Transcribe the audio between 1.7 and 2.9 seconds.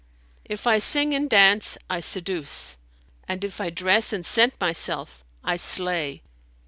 I seduce,